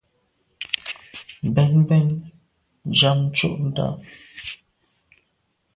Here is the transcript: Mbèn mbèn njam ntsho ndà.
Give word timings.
Mbèn 1.49 1.71
mbèn 1.81 2.05
njam 2.89 3.19
ntsho 3.27 3.49
ndà. 3.67 3.87